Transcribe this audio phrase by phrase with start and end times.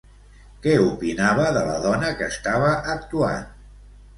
[0.63, 3.49] Què opinava de la dona que estava actuant?